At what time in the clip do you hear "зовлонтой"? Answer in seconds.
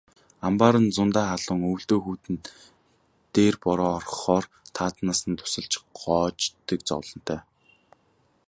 6.89-7.41